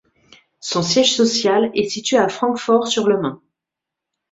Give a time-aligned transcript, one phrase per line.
[0.61, 3.39] Son siège social est situé à Francfort-sur-le-Main.